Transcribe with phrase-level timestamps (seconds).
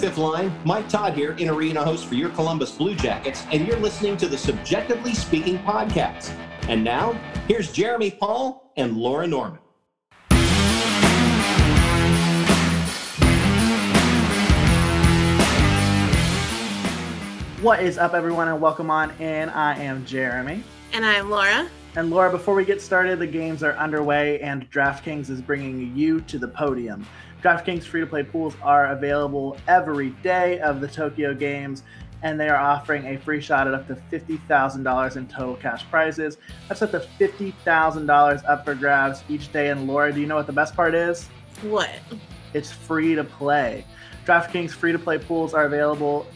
[0.00, 3.78] 55th line, Mike Todd here, in arena host for your Columbus Blue Jackets, and you're
[3.78, 6.34] listening to the CBJectively Speaking podcast.
[6.68, 7.12] And now,
[7.48, 9.58] here's Jeremy Paul and Laura Norman.
[17.60, 19.50] What is up, everyone, and welcome on in.
[19.50, 20.64] I am Jeremy.
[20.94, 21.68] And I'm Laura.
[21.94, 26.22] And Laura, before we get started, the games are underway, and DraftKings is bringing you
[26.22, 27.04] to the podium.
[27.42, 31.84] DraftKings free to play pools are available every day of the Tokyo Games,
[32.22, 36.36] and they are offering a free shot at up to $50,000 in total cash prizes.
[36.68, 39.70] That's up to $50,000 up for grabs each day.
[39.70, 41.28] And Laura, do you know what the best part is?
[41.62, 41.90] What?
[42.52, 43.86] It's free to play.
[44.26, 46.26] DraftKings free to play pools are available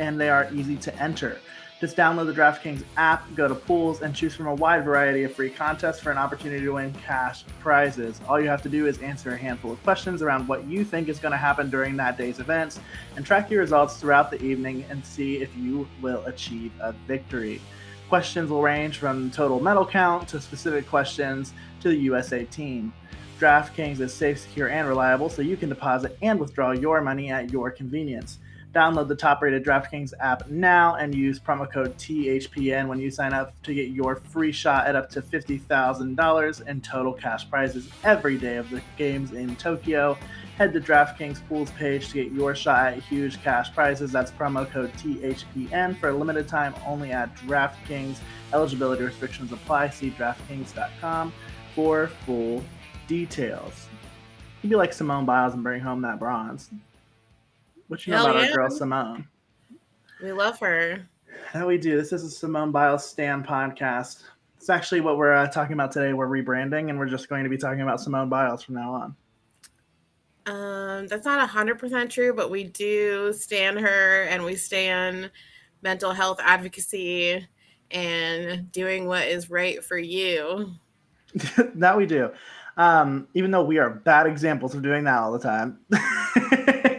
[0.00, 1.38] and they are easy to enter.
[1.80, 5.32] Just download the DraftKings app, go to pools, and choose from a wide variety of
[5.32, 8.20] free contests for an opportunity to win cash prizes.
[8.28, 11.08] All you have to do is answer a handful of questions around what you think
[11.08, 12.80] is going to happen during that day's events
[13.14, 17.60] and track your results throughout the evening and see if you will achieve a victory.
[18.08, 22.92] Questions will range from total medal count to specific questions to the USA team.
[23.38, 27.52] DraftKings is safe, secure, and reliable, so you can deposit and withdraw your money at
[27.52, 28.38] your convenience.
[28.74, 33.32] Download the top rated DraftKings app now and use promo code THPN when you sign
[33.32, 38.36] up to get your free shot at up to $50,000 in total cash prizes every
[38.36, 40.18] day of the games in Tokyo.
[40.58, 44.12] Head to DraftKings Pools page to get your shot at huge cash prizes.
[44.12, 48.18] That's promo code THPN for a limited time only at DraftKings.
[48.52, 49.90] Eligibility restrictions apply.
[49.90, 51.32] See DraftKings.com
[51.74, 52.62] for full
[53.06, 53.88] details.
[54.62, 56.70] You'd be like Simone Biles and bring home that bronze.
[57.88, 58.50] What you know Hell about yeah.
[58.50, 59.26] our girl Simone?
[60.22, 61.08] We love her.
[61.46, 61.96] How we do.
[61.96, 64.24] This is a Simone Biles Stan podcast.
[64.58, 66.12] It's actually what we're uh, talking about today.
[66.12, 69.16] We're rebranding, and we're just going to be talking about Simone Biles from now on.
[70.46, 75.30] Um, that's not hundred percent true, but we do stand her and we stand
[75.80, 77.46] mental health advocacy
[77.90, 80.74] and doing what is right for you.
[81.74, 82.30] that we do.
[82.76, 85.78] Um, even though we are bad examples of doing that all the time.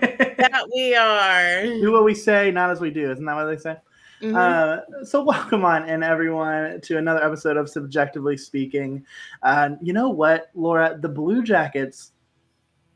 [0.71, 1.63] We are.
[1.63, 3.11] do what we say, not as we do.
[3.11, 3.77] Isn't that what they say?
[4.21, 4.35] Mhm.
[4.35, 9.05] Uh, so welcome on and everyone to another episode of CBJectively Speaking.
[9.41, 10.97] Uh, you know what, Laura?
[10.99, 12.11] The Blue Jackets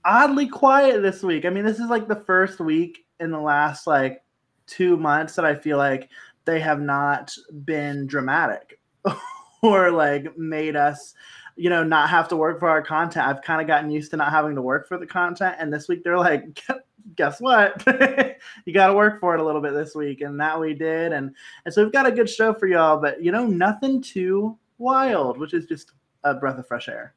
[0.06, 1.45] oddly quiet this week.
[1.45, 4.22] I mean, this is like the first week in the last like
[4.67, 6.09] two months that I feel like
[6.45, 7.33] they have not
[7.63, 8.79] been dramatic
[9.63, 11.13] or like made us
[11.56, 14.17] you know not have to work for our content i've kind of gotten used to
[14.17, 16.59] not having to work for the content and this week they're like
[17.15, 17.83] guess what
[18.65, 21.11] you got to work for it a little bit this week and that we did
[21.11, 24.57] and and so we've got a good show for y'all but you know nothing too
[24.77, 25.91] wild which is just
[26.23, 27.13] a breath of fresh air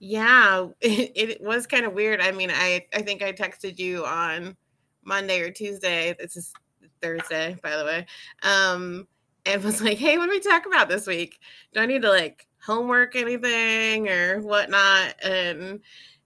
[0.00, 2.20] Yeah, it, it was kind of weird.
[2.20, 4.56] I mean, I I think I texted you on
[5.04, 6.16] Monday or Tuesday.
[6.18, 6.52] This is
[7.00, 8.06] Thursday, by the way.
[8.42, 9.06] Um,
[9.46, 11.38] and was like, "Hey, what do we talk about this week?
[11.72, 15.80] Do I need to like homework anything or whatnot?" And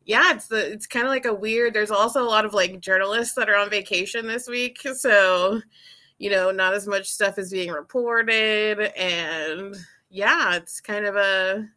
[0.05, 1.75] yeah, it's the it's kind of like a weird.
[1.75, 5.61] There's also a lot of like journalists that are on vacation this week, so
[6.19, 9.77] you know, not as much stuff is being reported, and
[10.11, 11.69] yeah, it's kind of a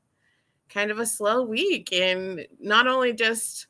[0.70, 3.68] kind of a slow week and not only just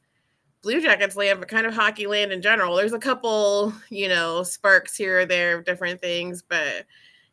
[0.62, 4.44] blue jackets land but kind of hockey land in general there's a couple you know
[4.44, 6.86] sparks here or there of different things but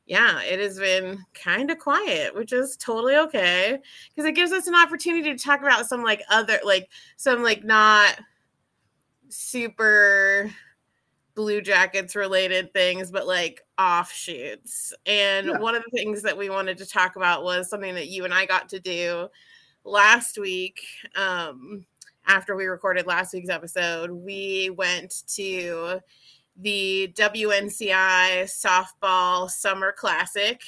[0.07, 3.79] yeah it has been kind of quiet which is totally okay
[4.11, 7.65] because it gives us an opportunity to talk about some like other like some like
[7.65, 8.19] not
[9.29, 10.51] super
[11.35, 15.59] blue jackets related things but like offshoots and Yeah.
[15.59, 18.33] one of the things that we wanted to talk about was something that you and
[18.35, 19.29] i got to do
[19.85, 20.81] last week
[21.17, 21.85] um
[22.27, 25.99] after we recorded last week's episode we went to
[26.57, 30.63] the WNCI softball summer classic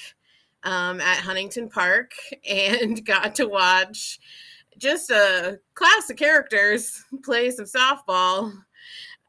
[0.64, 2.12] um, at Huntington Park
[2.48, 4.18] and got to watch
[4.78, 8.52] just a class of characters play some softball.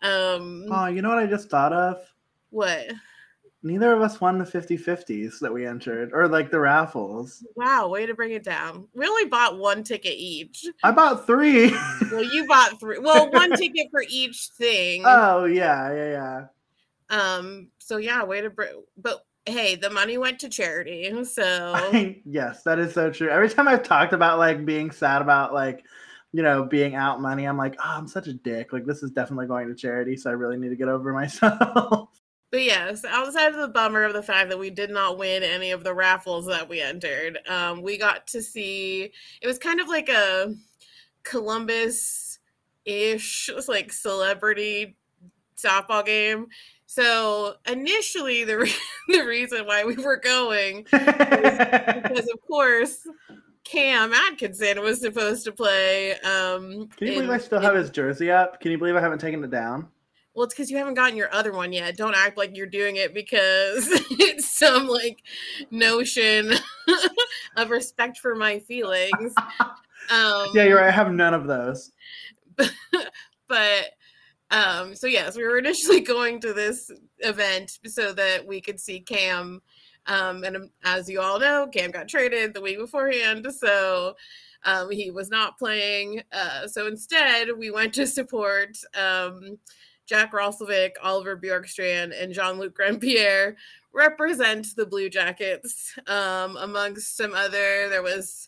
[0.01, 1.97] Um, oh you know what i just thought of
[2.51, 2.85] what?
[3.63, 8.05] neither of us won the 50-50s that we entered or like the raffles Wow, way
[8.05, 8.87] to bring it down.
[8.93, 10.65] We only bought one ticket each.
[10.83, 11.71] i bought three
[12.11, 12.99] Well, you bought three.
[12.99, 15.01] Well, one ticket for each thing.
[15.05, 16.45] oh yeah yeah yeah
[17.09, 17.69] Um.
[17.79, 18.83] So yeah, way to bring.
[18.97, 21.11] But hey, the money went to charity.
[21.25, 23.29] So I- yes, that is so true.
[23.29, 25.85] Every time I've talked about like being sad about like,
[26.33, 28.73] you know, being out money, I'm like, oh, I'm such a dick.
[28.73, 32.09] Like this is definitely going to charity, so I really need to get over myself.
[32.49, 35.71] But yes, outside of the bummer of the fact that we did not win any
[35.71, 39.11] of the raffles that we entered, um, we got to see
[39.41, 40.55] it was kind of like a
[41.23, 42.39] Columbus
[42.85, 44.95] ish like celebrity
[45.57, 46.47] softball game.
[46.89, 48.71] So initially, the re-
[49.09, 53.05] the reason why we were going because, of course,
[53.65, 56.13] Cam Atkinson was supposed to play.
[56.21, 58.59] Um, Can you in- believe I still have his jersey up?
[58.61, 59.87] Can you believe I haven't taken it down?
[60.33, 61.97] Well, it's because you haven't gotten your other one yet.
[61.97, 65.23] Don't act like you're doing it because it's some like
[65.71, 66.53] notion
[67.57, 69.33] of respect for my feelings.
[70.09, 70.87] Um, Yeah, you're right.
[70.87, 71.91] I have none of those.
[73.47, 73.85] but
[74.51, 78.99] um so yes we were initially going to this event so that we could see
[78.99, 79.61] cam.
[80.05, 84.15] Um and um, as you all know cam got traded the week beforehand so
[84.63, 86.21] um he was not playing.
[86.31, 89.57] Uh so instead we went to support um
[90.05, 93.55] jack roslovic oliver bjorkstrand and jean-luc grandpierre
[93.93, 95.93] represent the blue jackets.
[96.07, 98.47] Um amongst some other there was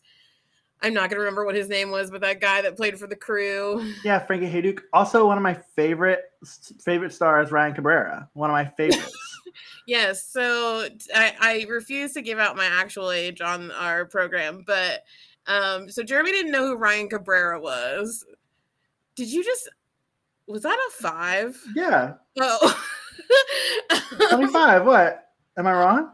[0.82, 3.16] I'm not gonna remember what his name was, but that guy that played for the
[3.16, 3.94] crew.
[4.04, 4.80] Yeah, Frankie Hejduk.
[4.94, 6.22] Also, one of my favorite
[6.82, 8.30] favorite stars, Ryan Cabrera.
[8.34, 9.14] One of my favorites.
[9.88, 15.04] Yes, so I, I refuse to give out my actual age on our program, but
[15.48, 18.24] um, so Jeremy didn't know who Ryan Cabrera was.
[19.16, 19.68] Did you just
[20.48, 21.60] was that a five?
[21.76, 22.84] yeah, Oh,
[24.30, 24.86] 25.
[24.86, 25.30] What?
[25.58, 26.12] Am I wrong?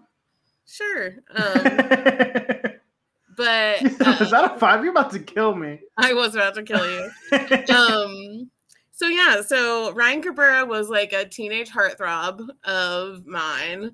[0.66, 1.16] sure.
[1.36, 1.62] Um,
[3.36, 4.84] but Is uh, that a five?
[4.84, 5.80] You're about to kill me.
[5.98, 7.12] I was about to kill you.
[7.76, 8.50] um
[8.92, 13.92] so yeah so ryan cabrera was like a teenage heartthrob of mine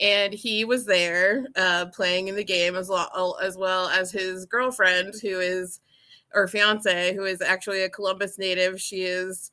[0.00, 4.46] and he was there uh playing in the game as well as well as his
[4.46, 5.80] girlfriend who is
[6.34, 9.50] or fiance who is actually a columbus native she is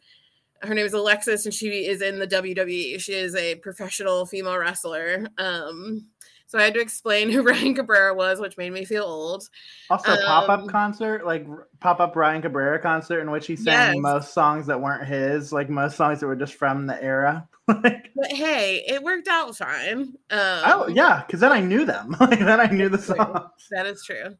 [0.61, 4.57] her name is alexis and she is in the wwe she is a professional female
[4.57, 6.05] wrestler um
[6.51, 9.49] so i had to explain who ryan cabrera was which made me feel old
[9.89, 11.45] Also, pop up Um, concert, like
[11.79, 13.95] pop up Ryan Cabrera concert, in which he sang Yes.
[13.97, 17.47] most songs that weren't his, like most songs that were just from the era.
[17.67, 20.13] like, But hey, it worked out fine.
[20.29, 22.15] Um, oh yeah, because then I knew them.
[22.21, 23.49] like then I knew the songs.
[23.71, 24.35] that is true.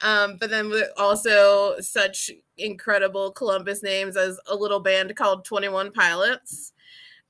[0.00, 5.92] Um, but then also such incredible Columbus names as a little band called Twenty One
[5.92, 6.72] Pilots,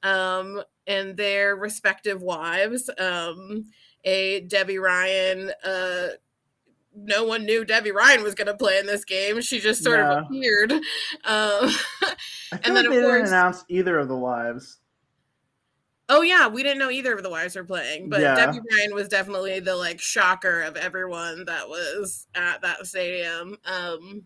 [0.02, 2.88] um, and their respective wives.
[2.98, 3.66] Um,
[4.06, 5.52] a Debbie Ryan.
[5.62, 6.08] Uh,
[6.94, 9.42] no one knew Debbie Ryan was going to play in this game.
[9.42, 10.12] She just sort Yeah.
[10.20, 10.72] of appeared.
[10.72, 10.80] Um,
[12.52, 14.78] And like then, they of didn't announce either of the wives.
[16.08, 18.36] Oh yeah, we didn't know either of the wives were playing, but Yeah.
[18.36, 23.58] Debbie Ryan was definitely the like shocker of everyone that was at that stadium.
[23.64, 24.22] Um,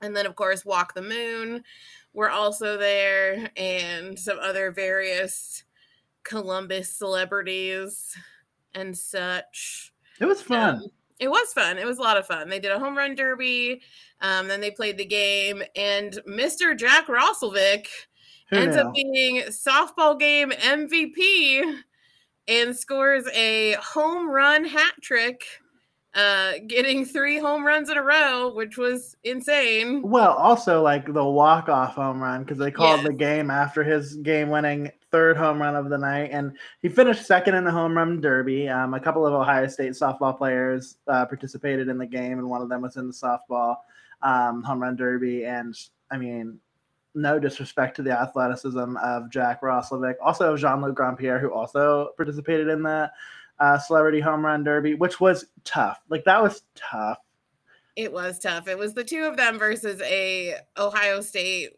[0.00, 1.62] and then of course Walk the Moon
[2.14, 5.62] were also there, and some other various
[6.24, 8.16] Columbus celebrities
[8.74, 9.92] and such.
[10.20, 10.76] It was fun.
[10.76, 10.82] Um,
[11.18, 11.78] it was fun.
[11.78, 12.48] It was a lot of fun.
[12.48, 13.80] They did a home run derby.
[14.20, 16.76] Um, then they played the game, and Mr.
[16.76, 17.86] Jack Roslovic
[18.50, 21.82] Who ends up being softball game MVP
[22.48, 25.44] and scores a home run hat trick,
[26.14, 30.02] uh, getting three home runs in a row, which was insane.
[30.02, 34.16] Well, also like the walk off home run because they called the game after his
[34.16, 37.96] game winning third home run of the night, and he finished second in the home
[37.96, 38.68] run derby.
[38.68, 42.62] Um, a couple of Ohio State softball players uh, participated in the game, and one
[42.62, 43.76] of them was in the softball
[44.22, 45.44] um, home run derby.
[45.44, 45.74] And
[46.10, 46.58] I mean,
[47.14, 52.10] no disrespect to the athleticism of Jack Roslovic, also of Jean Luc Grandpierre, who also
[52.16, 53.10] participated in the
[53.58, 56.00] uh, celebrity home run derby, which was tough.
[56.08, 57.18] Like that was tough.
[57.96, 58.68] It was tough.
[58.68, 61.70] It was the two of them versus a Ohio State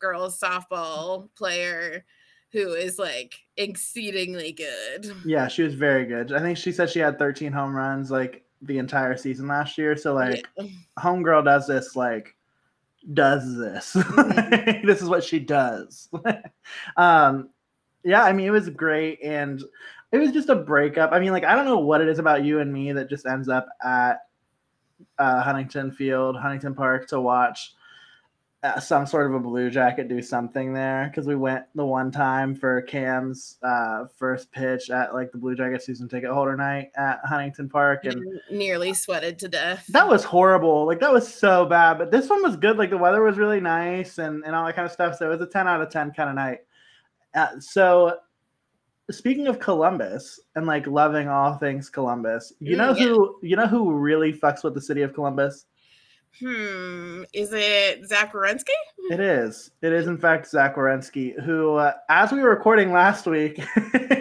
[0.00, 2.04] girls softball player
[2.52, 5.12] who is like exceedingly good.
[5.24, 6.32] Yeah, she was very good.
[6.32, 9.96] I think she said she had 13 home runs like the entire season last year.
[9.96, 10.66] So like Yeah.
[10.98, 12.34] homegirl does this like
[13.14, 13.92] does this.
[13.96, 14.86] Mhm.
[14.86, 16.08] this is what she does.
[16.96, 17.50] um
[18.04, 19.62] yeah, I mean it was great and
[20.12, 21.12] it was just a breakup.
[21.12, 23.26] I mean like I don't know what it is about you and me that just
[23.26, 24.20] ends up at
[25.18, 27.74] uh, Huntington Field, Huntington Park to watch
[28.64, 32.10] uh, some sort of a blue jacket do something there because we went the one
[32.10, 36.90] time for Cam's uh, first pitch at like the Blue Jacket season ticket holder night
[36.96, 39.86] at Huntington Park, and And nearly sweated to death.
[39.90, 40.86] that was horrible.
[40.86, 42.78] Like that was so bad, but this one was good.
[42.78, 45.16] Like the weather was really nice and and all that kind of stuff.
[45.16, 46.58] So it was a ten out of ten kind of night.
[47.34, 48.16] Uh, so
[49.10, 53.06] speaking of Columbus and like loving all things Columbus, you know Mm, yeah.
[53.06, 55.66] who you know who really fucks with the city of Columbus?
[56.40, 57.22] Hmm.
[57.32, 58.74] Is it Zach Werenski?
[59.10, 59.70] It is.
[59.82, 63.60] It is, in fact, Zach Werenski, who, uh, as we were recording last week,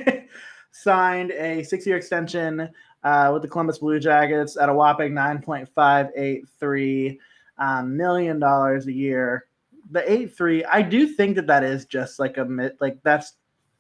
[0.72, 2.70] signed a six year extension
[3.04, 7.20] uh, with the Columbus Blue Jackets at a whopping $9.583
[7.60, 9.46] um, million a year.
[9.92, 13.34] The 8 3, I do think that that is just like a mid, like that's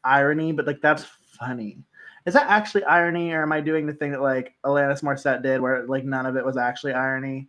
[0.03, 1.05] irony, but like that's
[1.39, 1.79] funny.
[2.25, 5.62] Is that actually irony, or am I doing the thing that like Alanis Morissette did,
[5.62, 7.48] where like none of it was actually irony,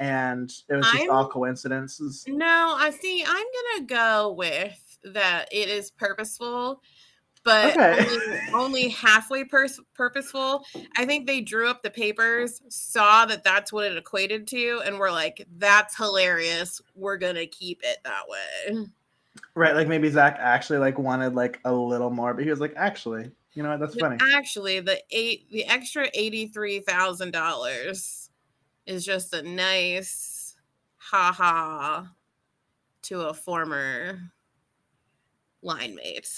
[0.00, 2.24] and it was just I'm- all coincidences?
[2.26, 3.22] No, I see.
[3.24, 5.46] I'm gonna go with that.
[5.52, 6.82] It is purposeful,
[7.44, 8.06] but Okay.
[8.06, 10.64] only, only halfway pers- purposeful.
[10.96, 14.98] I think they drew up the papers, saw that that's what it equated to, and
[14.98, 16.80] were like, "That's hilarious.
[16.94, 18.86] We're gonna keep it that way."
[19.54, 22.72] Right, like maybe Zach actually like wanted like a little more, but he was like,
[22.76, 23.80] actually, you know what?
[23.80, 24.18] That's But funny.
[24.34, 28.29] Actually, the eight, the extra eighty-three thousand dollars
[28.90, 30.56] is just a nice
[30.96, 32.12] ha ha
[33.02, 34.18] to a former
[35.62, 36.28] line mate.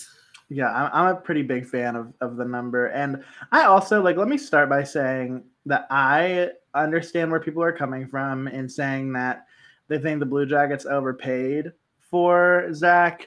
[0.50, 2.88] Yeah, I'm, a pretty big fan of, of the number.
[2.88, 7.72] And I also like, let me start by saying that I understand where people are
[7.72, 9.46] coming from in saying that
[9.88, 13.26] they think the Blue Jackets overpaid for Zach.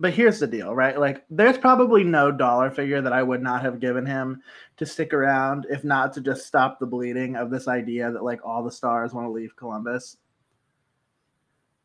[0.00, 0.98] But here's the deal, right?
[0.98, 4.42] Like, there's probably no dollar figure that I would not have given him
[4.78, 8.40] to stick around, if not to just stop the bleeding of this idea that like
[8.42, 10.16] all the stars want to leave Columbus.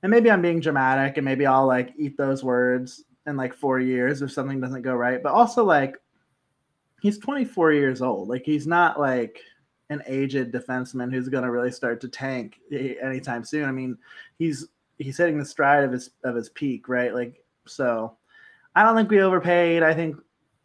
[0.01, 3.81] And maybe I'm being dramatic, and maybe I'll like eat those words in like four
[3.81, 5.21] years if something doesn't go right.
[5.21, 5.97] But also like
[7.01, 8.29] he's 24 years old.
[8.29, 9.41] Like he's not like
[9.89, 13.65] an aged defenseman who's going to really start to tank anytime soon.
[13.65, 13.97] I mean,
[14.39, 14.69] he's
[14.99, 17.13] he's hitting the stride of his of his peak, right?
[17.13, 18.17] Like so.
[18.75, 19.83] I don't think we overpaid.
[19.83, 20.17] I think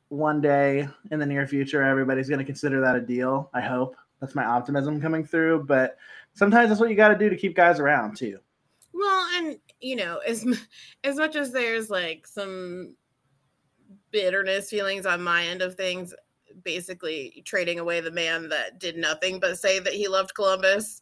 [0.08, 3.48] one day in the near future, everybody's going to consider that a deal.
[3.54, 5.64] I hope that's my optimism coming through.
[5.64, 5.96] But
[6.34, 8.38] sometimes that's what you got to do to keep guys around too.
[8.92, 10.44] Well, and you know, as
[11.04, 12.96] as much as there's like some
[14.10, 16.12] bitterness feelings on my end of things,
[16.64, 21.00] basically trading away the man that did nothing but say that he loved Columbus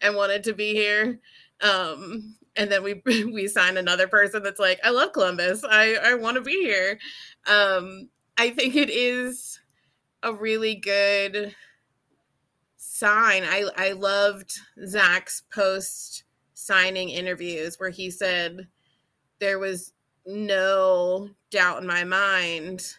[0.00, 1.20] and wanted to be here.
[1.60, 5.64] Um, and then we we sign another person that's like, I love Columbus.
[5.68, 6.98] I I want to be here.
[7.46, 9.60] Um, I think it is
[10.22, 11.54] a really good
[12.76, 13.44] sign.
[13.44, 14.52] I I loved
[14.86, 18.66] Zach's post signing interviews where he said
[19.38, 19.92] there was
[20.26, 22.96] no doubt in my mind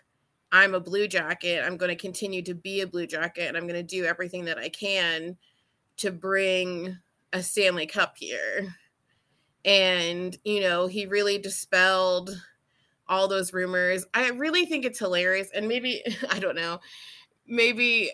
[0.52, 1.64] I'm a blue jacket.
[1.66, 4.46] I'm going to continue to be a blue jacket and I'm going to do everything
[4.46, 5.38] that I can
[5.98, 6.98] to bring
[7.34, 8.76] a Stanley Cup here.
[9.66, 12.30] And, you know, he really dispelled
[13.08, 14.06] all those rumors.
[14.14, 15.50] I really think it's hilarious.
[15.54, 16.80] And maybe, I don't know,
[17.46, 18.12] maybe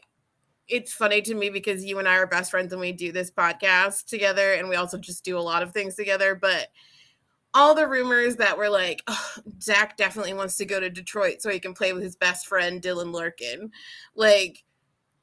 [0.67, 3.29] it's funny to me because you and I are best friends and we do this
[3.29, 6.35] podcast together and we also just do a lot of things together.
[6.35, 6.69] But
[7.53, 11.49] all the rumors that were like, oh, Zach definitely wants to go to Detroit so
[11.49, 13.71] he can play with his best friend Dylan Larkin.
[14.15, 14.63] Like,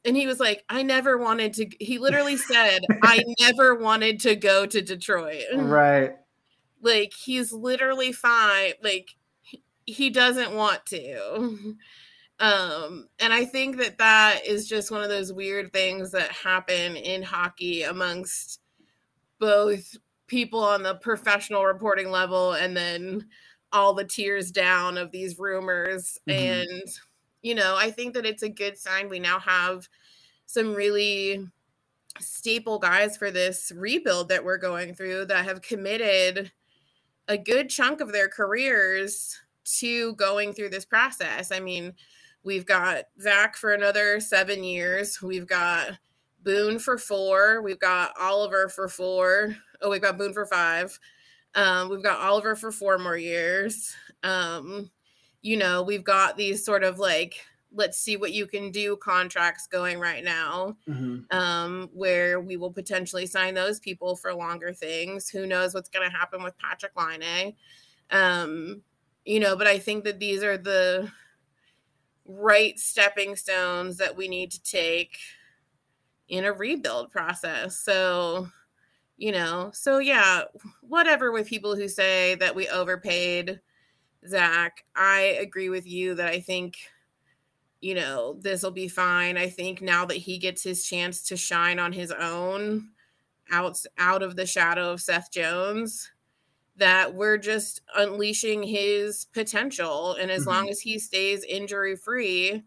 [0.04, 1.66] and he was like, I never wanted to.
[1.78, 5.44] He literally said, I never wanted to go to Detroit.
[5.54, 6.12] Right.
[6.82, 8.72] Like, he's literally fine.
[8.82, 9.10] Like,
[9.84, 11.76] he- doesn't want to.
[12.40, 16.96] Um, and I think that that is just one of those weird things that happen
[16.96, 18.60] in hockey amongst
[19.38, 19.94] both
[20.26, 23.26] people on the professional reporting level and then
[23.72, 26.18] all the tears down of these rumors.
[26.26, 26.62] Mhm.
[26.62, 26.88] And,
[27.42, 29.88] you know, I think that it's a good sign we now have
[30.46, 31.46] some really
[32.18, 36.50] staple guys for this rebuild that we're going through that have committed
[37.28, 41.52] a good chunk of their careers to going through this process.
[41.52, 41.94] I mean,
[42.42, 45.22] we've got Zach for another seven years.
[45.22, 45.98] We've got
[46.42, 47.62] Boone for four.
[47.62, 49.56] We've got Oliver for four.
[49.82, 50.98] Oh, we've got Boone for five.
[51.54, 53.94] Um, we've got Oliver for four more years.
[54.22, 54.90] Um,
[55.42, 59.66] you know, we've got these sort of like, let's see what you can do contracts
[59.66, 61.32] going right now Mhm.
[61.32, 65.28] um, where we will potentially sign those people for longer things.
[65.30, 67.56] Who knows what's going to happen with Patrick Laine?
[68.10, 68.82] Um,
[69.24, 71.10] you know, but I think that these are the
[72.24, 75.18] right stepping stones that we need to take
[76.28, 77.76] in a rebuild process.
[77.76, 78.48] So,
[79.16, 80.44] you know, so yeah,
[80.82, 83.60] whatever with people who say that we overpaid
[84.28, 86.76] Zach, I agree with you that I think
[87.80, 89.38] you know, this will be fine.
[89.38, 92.90] I think now that he gets his chance to shine on his own
[93.50, 96.10] out out of the shadow of Seth Jones,
[96.76, 100.14] that we're just unleashing his potential.
[100.14, 100.72] And as long mm-hmm.
[100.72, 102.64] as he stays injury free,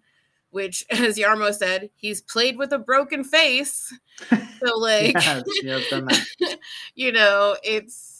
[0.49, 3.93] which as Jarmo said, he's played with a broken face.
[4.29, 6.59] So like Yes, yeah, I've done that.
[6.95, 8.12] you know, it's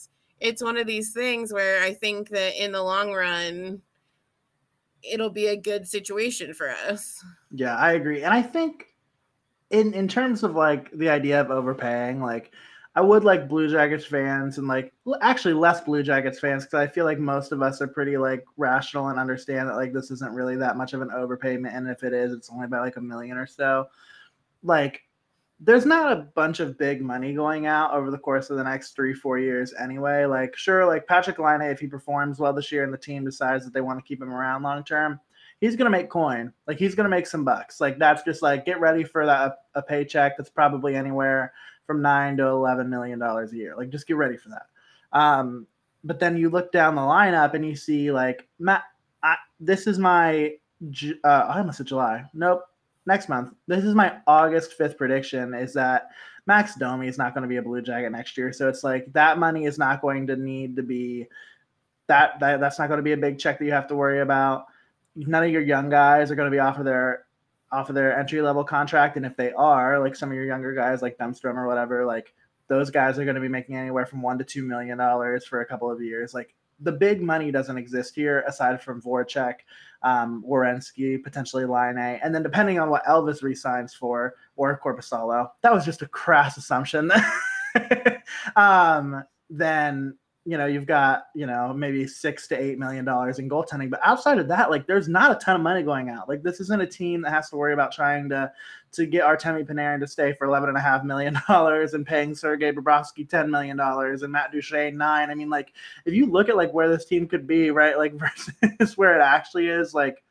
[0.44, 3.80] it's one of these things where I think that in the long run
[5.02, 7.22] it'll be a good situation for us.
[7.50, 8.22] Yeah, I agree.
[8.22, 8.94] And I think
[9.70, 12.52] in in terms of like the idea of overpaying, like
[12.94, 16.86] I would like Blue Jackets fans and like actually less Blue Jackets fans because I
[16.86, 20.32] feel like most of us are pretty like rational and understand that like this isn't
[20.32, 23.00] really that much of an overpayment, and if it is, it's only by like a
[23.00, 23.88] million or so.
[24.62, 25.02] Like,
[25.60, 28.94] there's not a bunch of big money going out over the course of the next
[28.94, 30.24] three four years anyway.
[30.24, 33.64] Like, sure, like Patrick Laine, if he performs well this year and the team decides
[33.64, 35.20] that they want to keep him around long term,
[35.60, 36.52] he's gonna make coin.
[36.66, 37.80] Like he's gonna make some bucks.
[37.80, 41.52] Like that's just like get ready for that a paycheck that's probably anywhere
[41.86, 43.74] from nine to eleven million dollars a year.
[43.76, 44.66] Like just get ready for that.
[45.12, 45.66] Um,
[46.02, 48.82] but then you look down the lineup and you see like Matt.
[49.22, 50.52] I, this is my
[51.24, 52.24] uh, I almost said July.
[52.34, 52.64] Nope,
[53.06, 53.54] next month.
[53.66, 55.54] This is my August fifth prediction.
[55.54, 56.10] Is that
[56.46, 58.52] Max Domi is not going to be a Blue Jacket next year.
[58.52, 61.26] So it's like that money is not going to need to be
[62.06, 64.20] that, that that's not going to be a big check that you have to worry
[64.20, 64.66] about
[65.16, 67.24] none of your young guys are going to be off of their
[67.72, 70.74] off of their entry level contract, and if they are, like some of your younger
[70.74, 72.32] guys, like Bemstrom or whatever, like
[72.68, 75.60] those guys are going to be making anywhere from one to two million dollars for
[75.60, 76.34] a couple of years.
[76.34, 79.56] Like the big money doesn't exist here aside from Voracek,
[80.04, 85.72] um, Werenski, potentially Laine, and then depending on what Elvis resigns for or Korpisalo, that
[85.72, 87.10] was just a crass assumption.
[88.56, 93.48] um, then you know, you've got, you know, maybe six to eight million dollars in
[93.48, 93.88] goaltending.
[93.88, 96.28] But outside of that, like there's not a ton of money going out.
[96.28, 98.52] Like this isn't a team that has to worry about trying to
[98.92, 102.34] to get Artemi Panarin to stay for eleven and a half million dollars and paying
[102.34, 105.30] Sergei Bobrovsky ten million dollars and Matt Duchene nine.
[105.30, 105.72] I mean, like
[106.04, 109.22] if you look at like where this team could be, right, like versus where it
[109.22, 110.22] actually is, like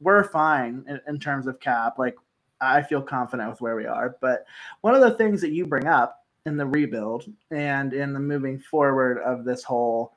[0.00, 2.00] we're fine in, in terms of cap.
[2.00, 2.16] Like
[2.60, 4.16] I feel confident with where we are.
[4.20, 4.44] But
[4.80, 6.15] one of the things that you bring up
[6.46, 10.14] in the rebuild and in the moving forward of this whole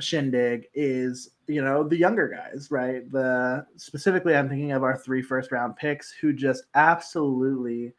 [0.00, 3.10] shindig is you know the younger guys right?
[3.12, 7.92] The specifically i'm thinking of our three first round picks who just absolutely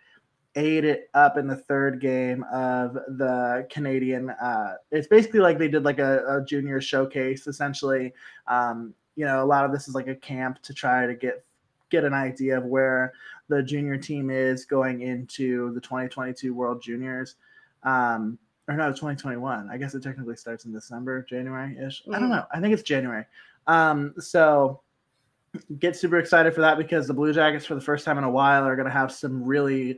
[0.55, 5.67] ate it up in the third game of the canadian uh it's basically like they
[5.67, 8.13] did like a, a junior showcase essentially.
[8.48, 11.46] Um you know a lot of this is like a camp to try to get
[11.89, 13.14] get an idea of where
[13.48, 17.35] the junior team is going into the 2022 world juniors
[17.86, 19.70] um, or no, 2021.
[19.72, 22.04] I guess it technically starts in December, January ish.
[22.06, 22.16] Mm.
[22.16, 22.38] I don't mm.
[22.38, 22.46] know.
[22.52, 23.26] I think it's January.
[23.68, 24.82] Um, so
[25.80, 28.30] get super excited for that because the Blue Jackets, for the first time in a
[28.30, 29.98] while, are going to have some really,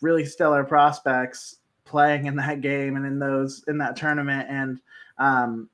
[0.00, 4.46] really stellar prospects playing in that game and in those in that tournament.
[4.48, 4.78] And
[5.18, 5.68] um,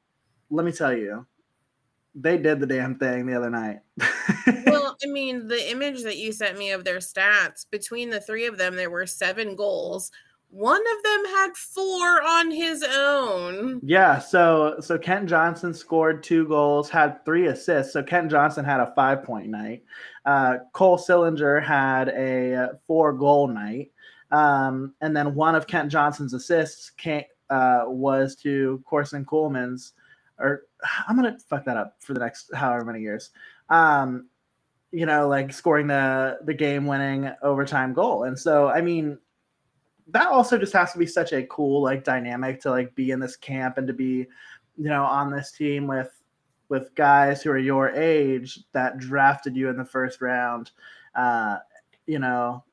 [0.50, 1.26] let me tell you,
[2.14, 3.80] they did the damn thing the other night.
[4.66, 8.46] well, I mean, the image that you sent me of their stats between the three
[8.46, 10.10] of them, there were seven goals
[10.50, 13.80] one of them had four on his own.
[13.82, 17.92] Yeah, so so Kent Johnson scored two goals, had three assists.
[17.92, 19.84] So Kent Johnson had a five point night.
[20.24, 23.92] Uh, Cole Sillinger had a four goal night,
[24.30, 29.92] um, and then one of Kent Johnson's assists came, uh, was to Corson Coleman's.
[30.38, 30.62] Or
[31.06, 33.30] I'm gonna fuck that up for the next however many years.
[33.68, 34.28] Um,
[34.92, 38.24] you know, like scoring the the game winning overtime goal.
[38.24, 39.18] And so, I mean,
[40.08, 43.20] that also just has to be such a cool like dynamic to like be in
[43.20, 44.26] this camp and to be
[44.76, 46.10] you know on this team with
[46.68, 50.70] with guys who are your age that drafted you in the first round.
[51.14, 51.58] Uh
[52.06, 52.64] you know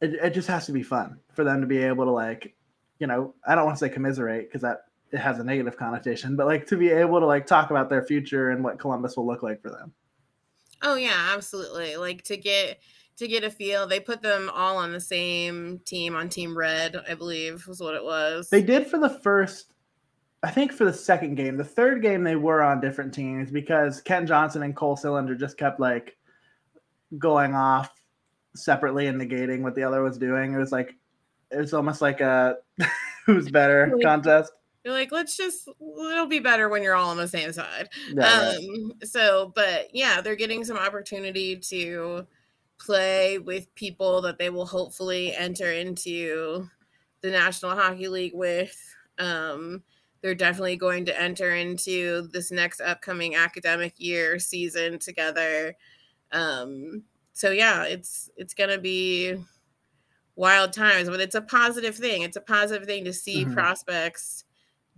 [0.00, 2.54] it, it just has to be fun for them to be able to like
[2.98, 6.36] you know i don't want to say commiserate because that it has a negative connotation
[6.36, 9.26] but like to be able to like talk about their future and what columbus will
[9.26, 9.92] look like for them.
[10.82, 11.96] Oh yeah absolutely.
[11.96, 12.80] Like to get
[13.16, 13.86] to get a feel.
[13.86, 17.94] They put them all on the same team on Team Red, I believe was what
[17.94, 18.50] it was.
[18.50, 19.72] They did for the first,
[20.42, 21.56] I think for the second game.
[21.56, 25.56] The third game they were on different teams because Kent Johnson and Cole Sillinger just
[25.56, 26.16] kept like
[27.18, 27.90] going off
[28.54, 30.52] separately and negating what the other was doing.
[30.52, 30.94] It was like
[31.50, 32.56] it was almost like a
[33.26, 34.52] who's better contest.
[34.84, 37.88] You're like, let's just it'll be better when you're all on the same side.
[38.12, 39.08] Yeah, um right.
[39.08, 42.26] so but yeah, they're getting some opportunity to
[42.78, 46.68] play with people that they will hopefully enter into
[47.20, 48.76] the National Hockey League with.
[49.18, 49.82] Um,
[50.22, 55.76] they're definitely going to enter into this next upcoming academic year season together.
[56.32, 59.36] Um, so yeah, it's it's gonna be
[60.34, 62.22] wild times, but it's a positive thing.
[62.22, 63.54] It's a positive thing to see mm-hmm.
[63.54, 64.44] prospects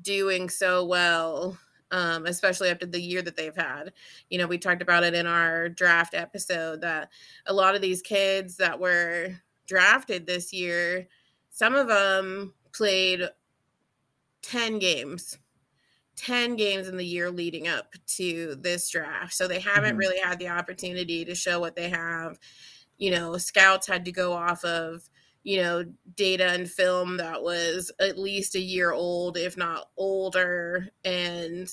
[0.01, 1.59] doing so well
[1.91, 3.93] um, especially after the year that they've had.
[4.31, 7.11] You know, we talked about it in our draft episode that
[7.47, 11.09] a lot of these kids that were drafted this year,
[11.51, 13.23] some of them played
[14.43, 15.39] 10 games.
[16.17, 19.33] 10 games in the year leading up to this draft.
[19.35, 19.99] So they haven't mm-hmm.
[19.99, 22.39] really had the opportunity to show what they have.
[22.97, 25.09] You know, scouts had to go off of
[25.45, 30.89] you know, data and film that was at least a year old, if not older.
[31.05, 31.71] And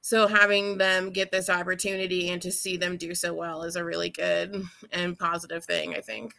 [0.00, 3.84] so having them get this opportunity and to see them do so well is a
[3.84, 6.32] really good and positive thing, I think.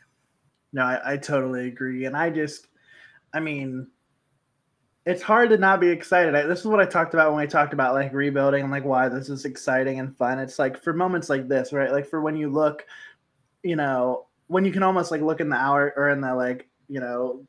[0.74, 2.06] No, I, I totally agree.
[2.06, 2.68] And I just,
[3.34, 3.88] I mean,
[5.06, 6.36] it's hard to not be excited.
[6.36, 8.86] I, this is what I talked about when I talked about like rebuilding and like
[8.86, 10.40] why this is exciting and fun.
[10.40, 11.92] It's like for moments like this, right?
[11.92, 12.86] Like for when you look,
[13.64, 16.68] you know, when you can almost like look in the hour or in the like,
[16.88, 17.46] you know,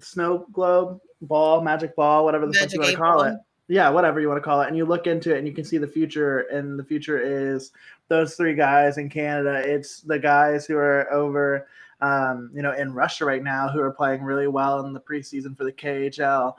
[0.00, 3.36] snow globe ball, magic ball, whatever the fuck you want to call it.
[3.68, 4.68] Yeah, whatever you want to call it.
[4.68, 6.40] And you look into it and you can see the future.
[6.40, 7.70] And the future is
[8.08, 9.62] those three guys in Canada.
[9.64, 11.68] It's the guys who are over
[12.02, 15.56] um, you know, in Russia right now who are playing really well in the preseason
[15.56, 16.54] for the KHL.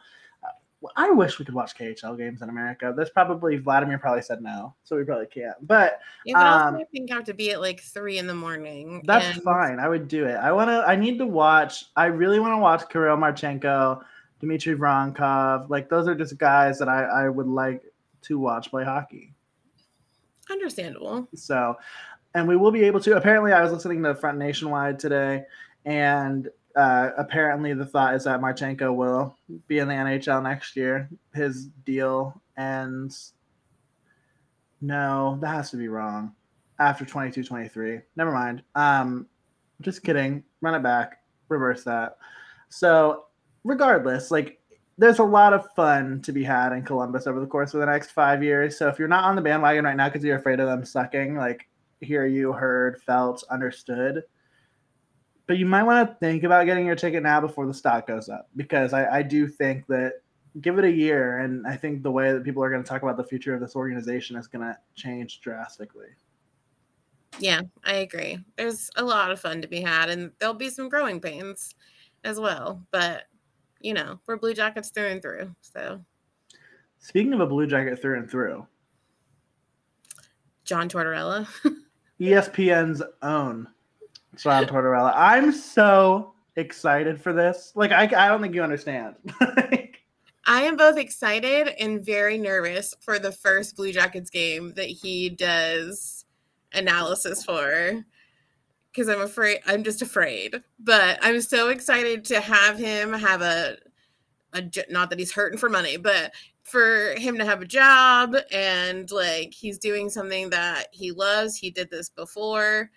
[0.95, 2.93] I wish we could watch KHL games in America.
[2.95, 5.55] That's probably Vladimir probably said no, so we probably can't.
[5.61, 8.33] But yeah, but um, I think I have to be at like three in the
[8.33, 9.01] morning.
[9.05, 9.43] That's and...
[9.43, 9.79] fine.
[9.79, 10.35] I would do it.
[10.35, 10.83] I want to.
[10.87, 11.85] I need to watch.
[11.95, 14.03] I really want to watch Kirill Marchenko,
[14.39, 15.69] Dmitry Voronkov.
[15.69, 17.83] Like those are just guys that I I would like
[18.23, 19.33] to watch play hockey.
[20.51, 21.27] Understandable.
[21.35, 21.77] So,
[22.35, 23.15] and we will be able to.
[23.15, 25.43] Apparently, I was listening to Front Nationwide today,
[25.85, 31.09] and uh, apparently the thought is that Marchenko will be in the NHL next year.
[31.33, 33.33] His deal ends.
[34.81, 36.33] No, that has to be wrong.
[36.79, 37.99] After 22 23.
[38.15, 38.63] Never mind.
[38.75, 39.27] Um,
[39.81, 40.43] just kidding.
[40.61, 41.21] Run it back.
[41.49, 42.17] Reverse that.
[42.69, 43.25] So,
[43.63, 44.59] regardless, like,
[44.97, 47.85] there's a lot of fun to be had in Columbus over the course of the
[47.85, 48.77] next five years.
[48.77, 51.35] So, if you're not on the bandwagon right now because you're afraid of them sucking,
[51.35, 51.67] like,
[52.01, 54.23] hear you, heard, felt, understood.
[55.45, 58.29] But you might want to think about getting your ticket now before the stock goes
[58.29, 60.21] up because I, I do think that
[60.61, 63.01] give it a year and I think the way that people are going to talk
[63.01, 66.07] about the future of this organization is going to change drastically.
[67.39, 68.37] Yeah, I agree.
[68.57, 71.75] There's a lot of fun to be had and there'll be some growing pains
[72.23, 72.85] as well.
[72.91, 73.23] But,
[73.81, 75.53] you know, we're Blue Jackets through and through.
[75.61, 75.99] So,
[76.99, 78.65] speaking of a Blue Jacket through and through,
[80.65, 81.47] John Tortorella.
[82.19, 83.67] ESPN's own
[84.37, 85.13] John Tortorella.
[85.15, 87.71] I'm so excited for this.
[87.75, 89.15] Like, I, I don't think you understand.
[90.45, 95.29] I am both excited and very nervous for the first Blue Jackets game that he
[95.29, 96.25] does
[96.73, 98.03] analysis for
[98.91, 100.61] because I'm afraid I'm just afraid.
[100.79, 103.77] But I'm so excited to have him have a,
[104.53, 109.09] a not that he's hurting for money, but for him to have a job and
[109.11, 111.55] like he's doing something that he loves.
[111.55, 112.91] He did this before.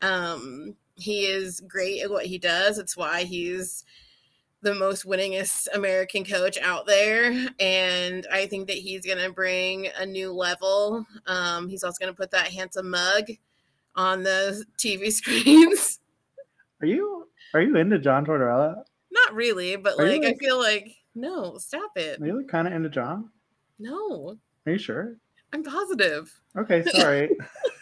[0.00, 2.78] Um, he is great at what he does.
[2.78, 3.84] It's why he's
[4.62, 7.48] the most winningest American coach out there.
[7.58, 11.04] And I think that he's going to bring a new level.
[11.26, 13.24] Um, he's also going to put that handsome mug
[13.96, 15.98] on the TV screens.
[16.80, 18.82] Are you are you into John Tortorella?
[19.10, 22.20] Not really, but like, like I feel like no, stop it.
[22.20, 23.30] Are you kind of into John?
[23.78, 24.36] No.
[24.66, 25.16] Are you sure?
[25.52, 26.32] I'm positive.
[26.56, 27.30] Okay, sorry.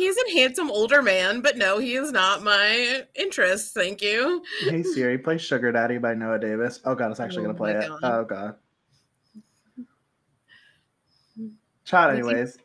[0.00, 3.74] He's a handsome older man, but no, he is not my interest.
[3.74, 4.42] Thank you.
[4.60, 6.80] Hey Siri, play Sugar Daddy by Noah Davis.
[6.86, 7.86] Oh god, it's actually oh gonna play it.
[7.86, 8.00] God.
[8.02, 8.54] Oh god.
[11.84, 12.56] Chat anyways.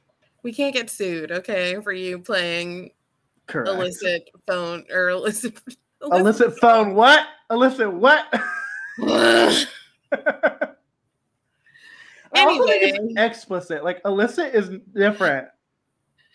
[0.43, 2.91] We can't get sued, okay, for you playing
[3.47, 3.67] Correct.
[3.67, 5.59] illicit phone or illicit
[6.01, 6.95] illicit, illicit phone.
[6.95, 7.27] What?
[7.51, 8.33] Illicit what?
[12.33, 13.83] anyway, explicit.
[13.83, 15.49] Like illicit is different.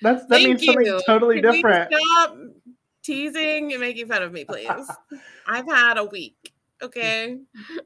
[0.02, 1.00] That's that Thank means something you.
[1.06, 1.92] totally Can different.
[1.94, 2.36] stop
[3.02, 4.68] teasing and making fun of me, please.
[5.46, 6.52] I've had a week.
[6.82, 7.38] Okay.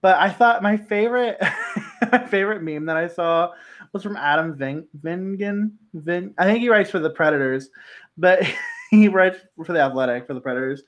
[0.00, 1.38] But I thought my favorite
[2.12, 3.52] my favorite meme that I saw
[3.94, 5.70] was from Adam Ving, Vingan.
[5.94, 7.70] Vin, I think he writes for the Predators,
[8.18, 8.42] but
[8.90, 10.82] he writes for the Athletic for the Predators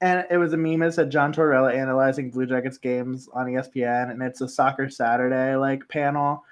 [0.00, 4.10] and it was a meme that said John Tortorella analyzing Blue Jackets games on ESPN,
[4.10, 6.44] and it's a Soccer Saturday like panel.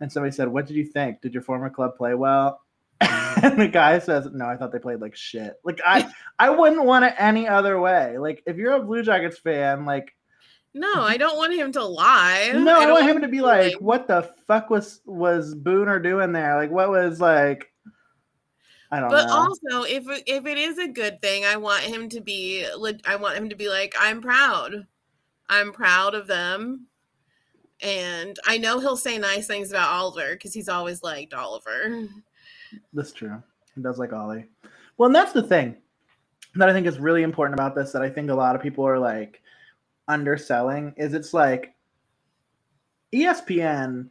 [0.00, 1.20] And somebody said, "What did you think?
[1.20, 2.60] Did your former club play well?"
[3.00, 3.42] Mm.
[3.42, 5.54] and the guy says, "No, I thought they played like shit.
[5.64, 8.18] Like I, I wouldn't want it any other way.
[8.18, 10.12] Like if you're a Blue Jackets fan, like."
[10.74, 12.52] No, I don't want him to lie.
[12.54, 16.02] No, I, I want him to be like, like, "What the fuck was was Booner
[16.02, 16.56] doing there?
[16.56, 17.72] Like, what was like?"
[18.90, 19.16] I don't know.
[19.16, 19.32] but know.
[19.32, 22.66] also, if if it is a good thing, I want him to be.
[23.04, 24.86] I want him to be like, I'm proud.
[25.48, 26.86] I'm proud of them,
[27.82, 32.08] and I know he'll say nice things about Oliver because he's always liked Oliver.
[32.92, 33.42] That's true.
[33.74, 34.46] He does like Ollie.
[34.96, 35.76] Well, and that's the thing
[36.54, 37.92] that I think is really important about this.
[37.92, 39.42] That I think a lot of people are like
[40.08, 40.94] underselling.
[40.96, 41.74] Is it's like
[43.12, 44.08] ESPN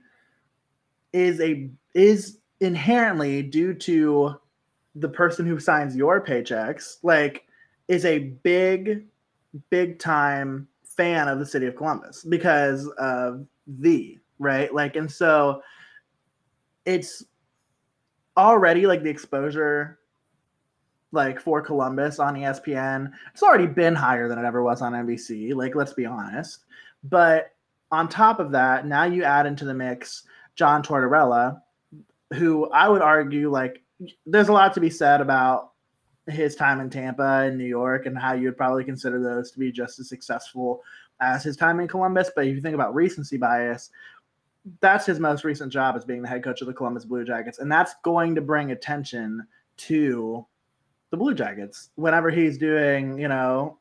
[1.14, 4.36] is a is inherently due to
[4.96, 7.46] the person who signs your paychecks, like
[7.88, 9.06] is a big,
[9.70, 10.68] big time
[10.98, 14.74] fan of the city of Columbus because of the right.
[14.74, 15.62] Like, and so
[16.86, 17.24] it's
[18.38, 20.00] already like the exposure
[21.12, 23.12] like for Columbus on ESPN.
[23.32, 25.56] It's already been higher than it ever was on NBC.
[25.56, 26.66] Like, let's be honest.
[27.04, 27.54] But
[27.92, 30.24] on top of that, now you add into the mix
[30.56, 31.62] John Tortorella,
[32.34, 33.82] who I would argue like
[34.26, 35.72] there's a lot to be said about
[36.28, 39.60] his time in Tampa and New York and how you would probably consider those to
[39.60, 40.82] be just as successful
[41.20, 42.32] as his time in Columbus.
[42.36, 43.92] But if you think about recency bias,
[44.82, 47.60] that's his most recent job as being the head coach of the Columbus Blue Jackets.
[47.60, 49.46] And that's going to bring attention
[49.78, 50.46] to
[51.12, 53.78] the Blue Jackets whenever he's doing, you know,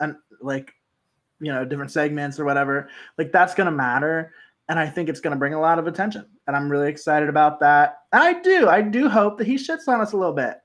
[0.00, 0.74] an, like,
[1.40, 2.90] you know, different segments or whatever.
[3.16, 4.32] Like that's going to matter.
[4.68, 6.26] And I think it's going to bring a lot of attention.
[6.46, 8.02] And I'm really excited about that.
[8.12, 10.61] And I do, I do hope that he shits on us a little bit.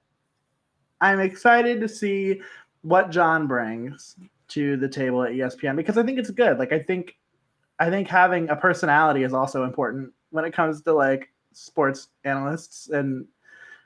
[1.02, 2.42] I'm excited to see
[2.82, 4.16] what John brings
[4.50, 6.58] to the table at ESPN because I think it's good.
[6.58, 7.18] Like I think
[7.80, 12.90] I think having a personality is also important when it comes to like sports analysts
[12.90, 13.26] and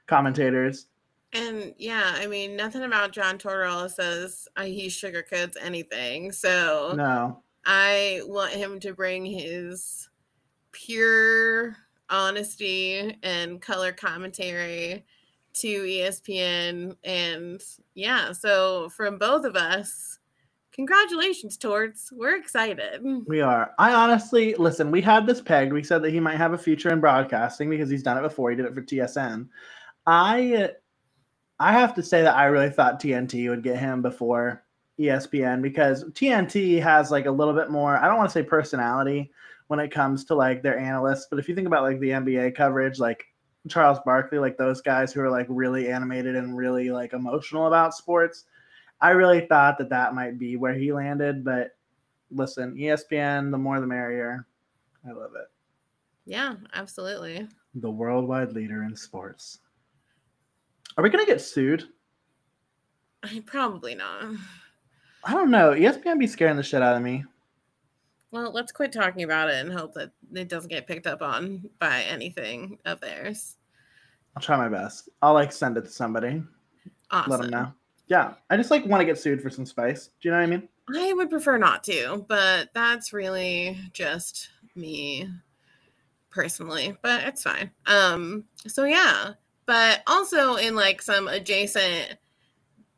[0.07, 0.87] commentators.
[1.33, 6.31] And yeah, I mean, nothing about John Tortorella says uh, he sugarcoats anything.
[6.31, 10.09] So no, I want him to bring his
[10.71, 11.75] pure
[12.09, 15.05] honesty and color commentary
[15.53, 16.95] to ESPN.
[17.03, 17.61] And
[17.93, 20.19] yeah, so from both of us,
[20.71, 22.11] congratulations, Torts.
[22.11, 23.01] We're excited.
[23.27, 23.71] We are.
[23.79, 25.73] I honestly, listen, we had this pegged.
[25.73, 28.49] We said that he might have a future in broadcasting because he's done it before.
[28.49, 29.47] He did it for TSN.
[30.07, 30.71] I
[31.61, 34.63] I have to say that I really thought TNT would get him before
[34.99, 39.31] ESPN because TNT has like a little bit more, I don't want to say personality
[39.67, 42.55] when it comes to like their analysts, but if you think about like the NBA
[42.55, 43.25] coverage, like
[43.69, 47.93] Charles Barkley, like those guys who are like really animated and really like emotional about
[47.93, 48.45] sports,
[49.01, 51.43] I really thought that that might be where he landed.
[51.43, 51.75] But
[52.31, 54.45] listen, ESPN, the more the merrier.
[55.07, 55.47] I love it.
[56.25, 57.47] Yeah, absolutely.
[57.75, 59.59] The worldwide leader in sports.
[60.97, 61.85] Are we gonna get sued?
[63.45, 64.25] Probably not.
[65.23, 65.71] I don't know.
[65.71, 67.23] ESPN be scaring the shit out of me.
[68.31, 71.69] Well, let's quit talking about it and hope that it doesn't get picked up on
[71.79, 73.57] by anything of theirs.
[74.35, 75.09] I'll try my best.
[75.21, 76.41] I'll like send it to somebody.
[77.11, 77.31] Awesome.
[77.31, 77.73] Let them know.
[78.07, 80.09] Yeah, I just like want to get sued for some spice.
[80.21, 80.69] Do you know what I mean?
[80.95, 85.27] I would prefer not to, but that's really just me
[86.29, 87.71] personally, but it's fine.
[87.85, 89.33] Um so yeah,
[89.65, 92.17] but also in like some adjacent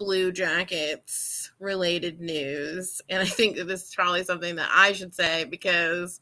[0.03, 5.15] blue jackets related news and i think that this is probably something that i should
[5.15, 6.19] say because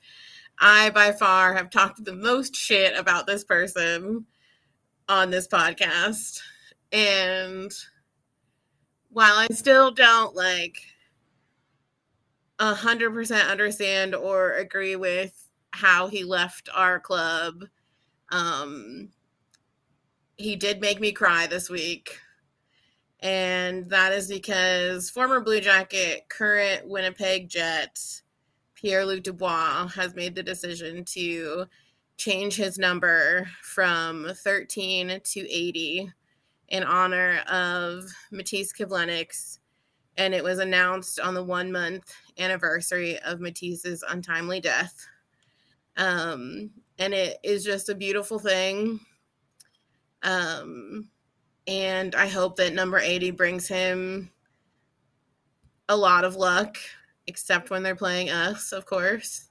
[0.60, 4.26] i by far have talked the most shit about this person
[5.10, 6.42] on this podcast
[6.92, 7.74] and
[9.10, 10.78] while i still don't like
[12.60, 17.66] a hundred percent understand or agree with how he left our club
[18.30, 19.10] um
[20.42, 22.20] he did make me cry this week.
[23.22, 28.00] And that is because former Blue Jacket, current Winnipeg Jet,
[28.74, 31.66] Pierre Luc Dubois, has made the decision to
[32.18, 36.12] change his number from 13 to 80
[36.70, 39.60] in honor of Matiss Kivlenieks.
[40.18, 45.08] And it was announced on the one month anniversary of Matiss's untimely death.
[45.98, 49.00] Um, and it is just a beautiful thing
[50.24, 51.08] um,
[51.68, 54.32] and I hope that number 80 brings him
[55.90, 56.78] a lot of luck,
[57.28, 59.50] except when they're playing us, of course.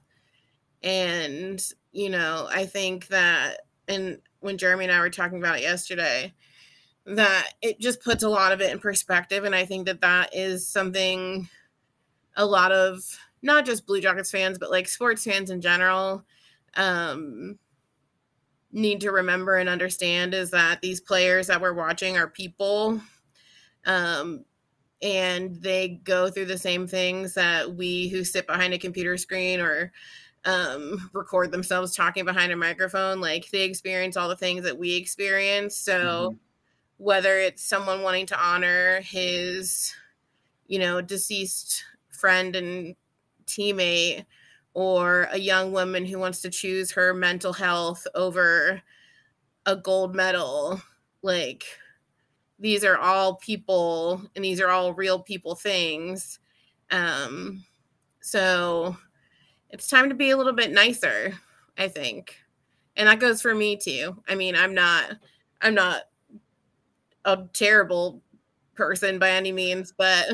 [0.83, 5.61] And, you know, I think that, and when Jeremy and I were talking about it
[5.61, 6.33] yesterday,
[7.05, 9.43] that it just puts a lot of it in perspective.
[9.43, 11.47] And I think that that is something
[12.35, 13.01] a lot of
[13.41, 16.23] not just Blue Jackets fans, but like sports fans in general
[16.75, 17.57] um,
[18.71, 23.01] need to remember and understand is that these players that we're watching are people
[23.85, 24.45] um,
[25.01, 29.59] and they go through the same things that we who sit behind a computer screen
[29.59, 29.91] or
[30.45, 34.95] um, record themselves talking behind a microphone like they experience all the things that we
[34.95, 36.37] experience so mm-hmm.
[36.97, 39.93] whether it's someone wanting to honor his
[40.67, 42.95] you know deceased friend and
[43.45, 44.25] teammate
[44.73, 48.81] or a young woman who wants to choose her mental health over
[49.65, 50.81] a gold medal.
[51.21, 51.63] Like
[52.59, 56.39] these are all people and these are all real people things.
[56.91, 57.65] Um
[58.21, 58.95] so
[59.69, 61.33] it's time to be a little bit nicer
[61.77, 62.35] i think.
[62.97, 64.21] And that goes for me too.
[64.27, 65.13] I mean i'm not
[65.61, 66.03] i'm not
[67.25, 68.21] a terrible
[68.75, 70.27] person by any means, but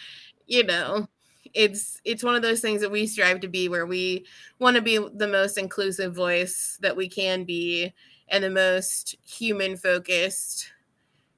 [0.46, 1.08] you know,
[1.54, 4.26] it's it's one of those things that we strive to be where we
[4.58, 7.92] want to be the most inclusive voice that we can be
[8.28, 10.72] and the most human focused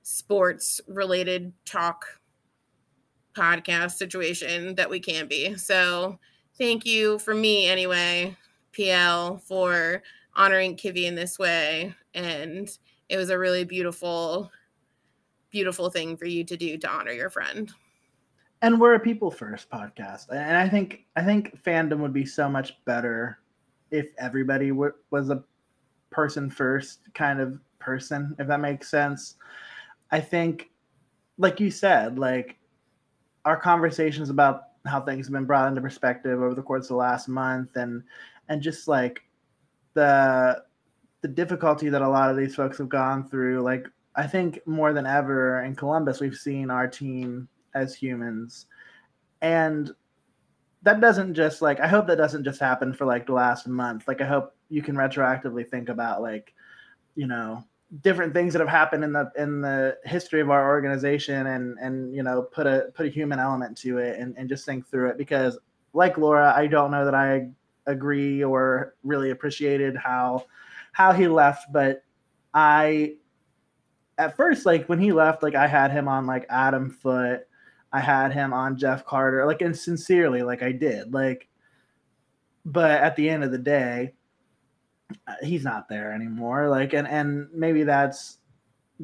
[0.02, 2.06] sports related talk
[3.34, 5.54] podcast situation that we can be.
[5.56, 6.18] So,
[6.56, 8.34] thank you for me anyway,
[8.72, 10.02] PL, for
[10.34, 12.68] honoring Kivi in this way and
[13.08, 14.50] it was a really beautiful
[15.50, 17.72] beautiful thing for you to do to honor your friend
[18.66, 20.26] and we're a people first podcast.
[20.30, 23.38] And i think i think fandom would be so much better
[23.92, 25.44] if everybody w- was a
[26.10, 29.36] person first kind of person if that makes sense.
[30.10, 30.70] I think
[31.38, 32.58] like you said like
[33.44, 36.96] our conversations about how things have been brought into perspective over the course of the
[36.96, 38.02] last month and
[38.48, 39.22] and just like
[39.94, 40.60] the
[41.20, 44.92] the difficulty that a lot of these folks have gone through like i think more
[44.92, 48.66] than ever in columbus we've seen our team as humans.
[49.42, 49.90] And
[50.82, 54.08] that doesn't just like i hope that doesn't just happen for like the last month.
[54.08, 56.54] Like i hope you can retroactively think about like
[57.14, 57.64] you know
[58.02, 62.14] different things that have happened in the in the history of our organization and and
[62.14, 65.08] you know put a put a human element to it and, and just think through
[65.10, 65.18] it.
[65.18, 65.58] Because
[65.92, 67.48] like laura i don't know that i
[67.86, 70.44] agree or really appreciated how
[70.96, 72.02] how he left, but
[72.54, 73.16] I
[74.16, 77.46] at first like when he left, like I had him on like Adam Foote,
[77.96, 81.48] I had him on Jeff Carter, like and sincerely, like I did, like.
[82.66, 84.12] But at the end of the day,
[85.26, 86.68] uh, he's not there anymore.
[86.68, 88.36] Like, and and maybe that's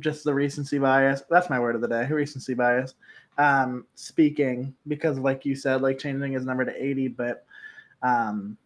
[0.00, 1.22] just the recency bias.
[1.31, 2.94] That's my word of the day, recency bias.
[3.38, 7.46] Um, speaking because, like you said, like changing his number to eighty, but
[8.02, 8.59] um,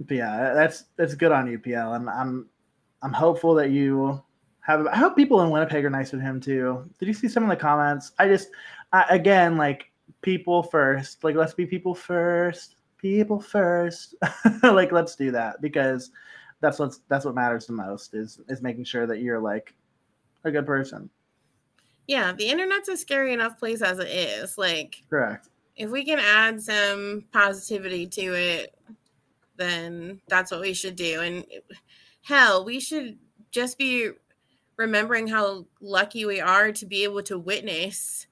[0.00, 1.92] but yeah, that's that's good on you, PL.
[1.92, 2.48] I'm I'm
[3.02, 4.22] I'm hopeful that you
[4.60, 4.86] have.
[4.86, 6.88] I hope people in Winnipeg are nice with him too.
[6.98, 8.12] Did you see some of the comments?
[8.18, 8.48] I just,
[8.94, 9.90] I, again, like
[10.22, 11.24] people first.
[11.24, 12.76] Like let's be people first.
[12.96, 14.14] People first.
[14.62, 16.12] like let's do that because
[16.60, 19.74] that's what's that's what matters the most is is making sure that you're like
[20.44, 21.10] a good person.
[22.06, 24.56] Yeah, the internet's a scary enough place as it is.
[24.56, 25.48] Like correct.
[25.76, 28.78] If we can add some positivity to it,
[29.56, 31.20] then that's what we should do.
[31.20, 31.44] And
[32.22, 33.18] hell, we should
[33.50, 34.10] just be
[34.76, 38.28] remembering how lucky we are to be able to witness,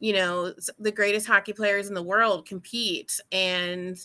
[0.00, 3.20] you know, the greatest hockey players in the world compete.
[3.32, 3.98] And,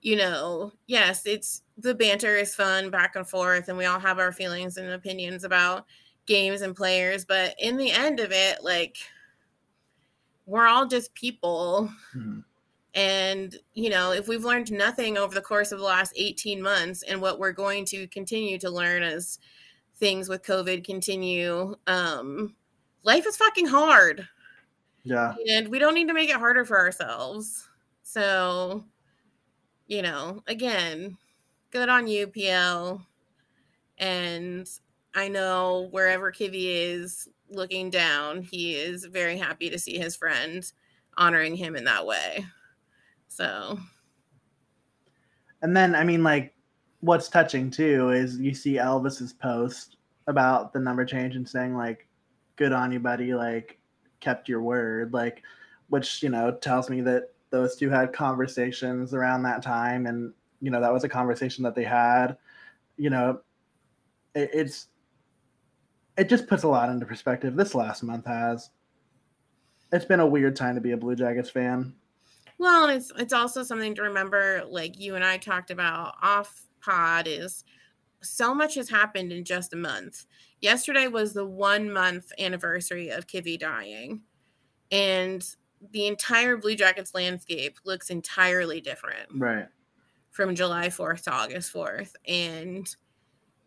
[0.00, 4.18] you know, yes, it's the banter is fun back and forth, and we all have
[4.18, 5.86] our feelings and opinions about
[6.26, 7.24] games and players.
[7.24, 8.96] But in the end of it, like,
[10.46, 11.90] we're all just people.
[12.14, 12.40] Mm-hmm
[12.94, 17.02] and, you know, if we've learned nothing over the course of the last 18 months
[17.02, 19.40] and what we're going to continue to learn as
[19.96, 22.54] things with COVID continue, um,
[23.02, 24.28] life is fucking hard.
[25.04, 25.34] Yeah.
[25.50, 27.68] And we don't need to make it harder for ourselves.
[28.02, 28.84] So,
[29.86, 31.16] you know, again,
[31.70, 33.06] good on you, PL.
[33.98, 34.68] And
[35.14, 40.70] I know wherever Kivi is looking down, he is very happy to see his friend
[41.16, 42.44] honoring him in that way.
[43.28, 43.78] So,
[45.62, 46.54] and then I mean, like,
[47.00, 52.08] what's touching too is you see Elvis's post about the number change and saying like,
[52.56, 53.78] "Good on you, buddy," like,
[54.24, 55.42] kept your word, like,
[55.88, 60.70] which you know tells me that those two had conversations around that time, and you
[60.70, 62.36] know that was a conversation that they had.
[62.96, 63.40] You know,
[64.34, 64.88] it, it's
[66.16, 67.54] it just puts a lot into perspective.
[67.56, 68.70] This last month has.
[69.92, 71.94] It's been a weird time to be a Blue Jackets fan.
[72.58, 77.26] Well, it's it's also something to remember, like you and I talked about off pod,
[77.28, 77.64] is
[78.22, 80.24] so much has happened in just a month.
[80.64, 84.22] Yesterday was the one month anniversary of Kivi dying,
[84.90, 85.46] and
[85.92, 89.28] the entire Blue Jackets landscape looks entirely different.
[89.34, 89.68] Right.
[90.30, 92.12] From July 4th to August 4th.
[92.26, 92.88] And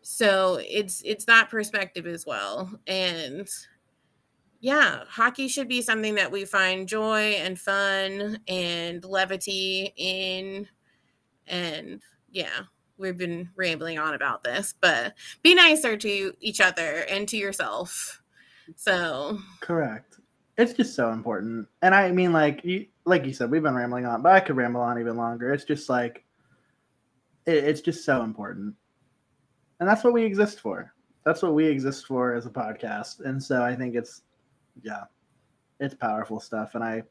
[0.02, 2.68] so it's it's that perspective as well.
[2.88, 3.48] And
[4.58, 10.66] yeah, hockey should be something that we find joy and fun and levity in.
[11.46, 12.62] And yeah,
[12.98, 18.22] we've been rambling on about this, but be nicer to each other and to yourself.
[18.76, 20.20] So, correct.
[20.56, 21.68] It's just so important.
[21.82, 24.56] And I mean, like you, like you said, we've been rambling on, but I could
[24.56, 25.52] ramble on even longer.
[25.52, 26.24] It's just like,
[27.46, 28.74] it, it's just so important.
[29.80, 30.92] And that's what we exist for.
[31.24, 33.20] That's what we exist for as a podcast.
[33.20, 34.22] And so I think it's
[34.82, 35.04] yeah,
[35.80, 37.02] it's powerful stuff, and I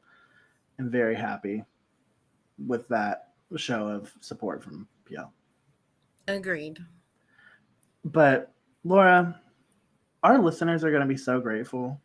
[0.78, 1.64] am very happy
[2.66, 5.32] with that show of support from PL.
[6.28, 6.78] Agreed.
[8.04, 8.52] But
[8.84, 9.40] Laura,
[10.22, 12.00] our listeners are going to be so grateful.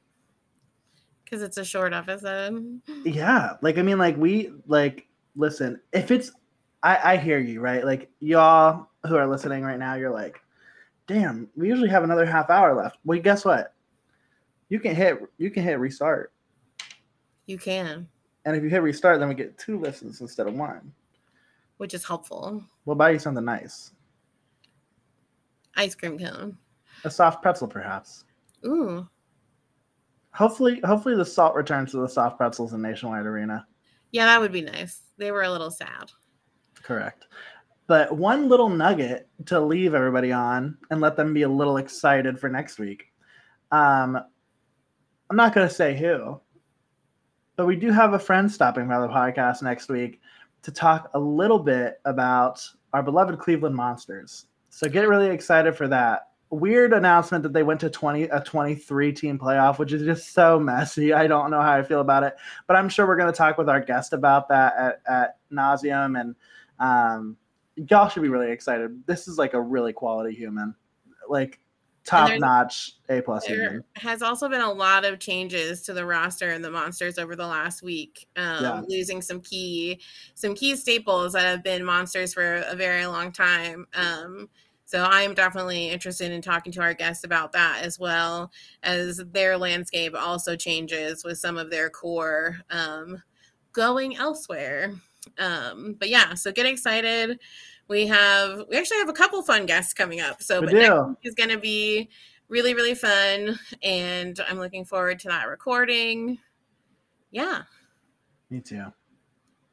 [1.23, 2.81] Because it's a short episode.
[3.05, 5.79] Yeah, like I mean, like we like listen.
[5.91, 6.31] If it's,
[6.83, 7.83] I I hear you right.
[7.85, 10.39] Like y'all who are listening right now, you're like,
[11.07, 12.97] damn, we usually have another half hour left.
[13.05, 13.73] Well, guess what?
[14.69, 16.33] You can hit you can hit restart,
[17.45, 18.07] You can,
[18.45, 20.93] and if you hit restart, then we get two listens instead of one.
[21.77, 22.63] which is helpful.
[22.85, 23.91] We'll buy you something nice,
[25.75, 26.57] Ice cream cone.
[27.03, 28.25] a soft pretzel, perhaps.
[28.65, 29.07] Ooh.
[30.31, 33.67] Hopefully, hopefully the salt returns to the soft pretzels in Nationwide Arena.
[34.11, 35.01] Yeah, that would be nice.
[35.17, 36.11] They were a little sad.
[36.81, 37.27] Correct.
[37.87, 42.39] But one little nugget to leave everybody on and let them be a little excited
[42.39, 43.05] for next week.
[43.71, 44.17] Um,
[45.29, 46.39] I'm not going to say who,
[47.55, 50.21] but we do have a friend stopping by the podcast next week
[50.63, 54.45] to talk a little bit about our beloved Cleveland Monsters.
[54.75, 56.29] So get really excited for that.
[56.49, 60.59] Weird announcement that they went to 20 a 23 team playoff, which is just so
[60.59, 61.13] messy.
[61.13, 63.59] I don't know how I feel about it, but I'm sure we're going to talk
[63.59, 66.35] with our guest about that at, at nauseum and
[66.79, 67.37] um,
[67.75, 69.05] y'all should be really excited.
[69.05, 70.73] This is like a really quality human,
[71.29, 71.59] like
[72.05, 73.83] top notch A plus There human.
[73.95, 77.47] has also been a lot of changes to the roster and the monsters over the
[77.47, 78.27] last week.
[78.35, 78.81] Um, Yeah.
[78.87, 79.99] Losing some key,
[80.35, 83.87] some key staples that have been monsters for a very long time.
[83.93, 84.49] Um,
[84.85, 88.51] so I'm definitely interested in talking to our guests about that as well
[88.83, 93.23] as their landscape also changes with some of their core um,
[93.71, 94.93] going elsewhere.
[95.39, 97.39] Um, but yeah, so get excited.
[97.87, 100.41] We have we actually have a couple fun guests coming up.
[100.41, 102.09] So We but next week is gonna be
[102.47, 103.57] really, really fun.
[103.81, 106.37] And I'm looking forward to that recording.
[107.31, 107.63] Yeah.
[108.49, 108.85] Me too.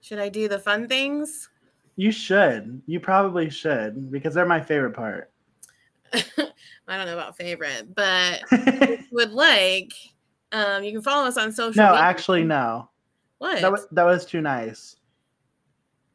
[0.01, 1.49] Should I do the fun things?
[1.97, 2.81] You should.
[2.87, 5.31] You probably should because they're my favorite part.
[6.15, 8.43] I don't know about favorite, but
[9.13, 9.93] would like
[10.53, 12.03] um you can follow us on social no, media.
[12.03, 12.89] actually, no.
[13.39, 14.97] what That was, that was too nice.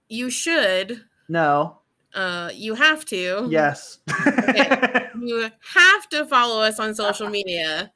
[0.10, 1.80] you should No.
[2.16, 4.00] Uh you have to Yes.
[5.22, 7.92] you have to follow us on social media.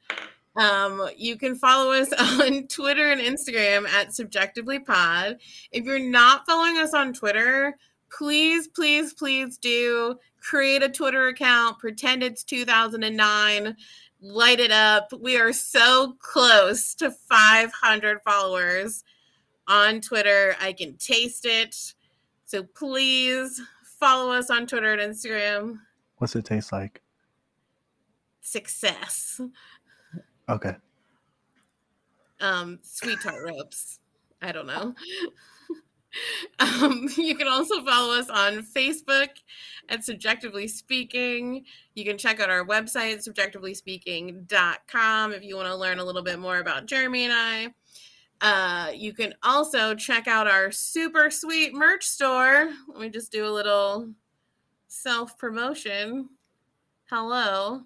[0.55, 5.37] Um, you can follow us on Twitter and Instagram at CBJectively Pod.
[5.71, 7.77] If you're not following us on Twitter,
[8.11, 11.79] please, please, please do create a Twitter account.
[11.79, 13.75] Pretend it's 2009.
[14.21, 15.13] Light it up.
[15.17, 19.03] We are so close to 500 followers
[19.67, 20.55] on Twitter.
[20.59, 21.93] I can taste it.
[22.45, 23.61] So please
[23.99, 25.79] follow us on Twitter and Instagram
[26.17, 27.01] What's it taste like?
[28.41, 29.41] success.
[30.47, 30.75] Okay.
[32.41, 33.99] Um, sweet tart ropes.
[34.41, 34.95] I don't know.
[36.59, 39.29] um, you can also follow us on Facebook
[39.89, 41.65] at CBJectively Speaking.
[41.93, 46.39] You can check out our website, cbjectivelyspeaking.com, if you want to learn a little bit
[46.39, 47.73] more about Jeremy and I.
[48.41, 52.71] Uh, you can also check out our super sweet merch store.
[52.87, 54.09] Let me just do a little
[54.87, 56.29] self promotion.
[57.09, 57.81] Hello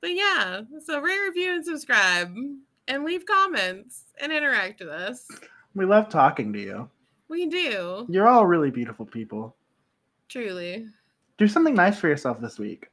[0.00, 2.34] but yeah, so rate, review, and subscribe,
[2.88, 5.28] and leave comments and interact with us.
[5.76, 6.90] We love talking to you.
[7.28, 9.54] We do You're all really beautiful people.
[10.28, 10.86] truly.
[11.38, 12.88] Do something nice for yourself this week.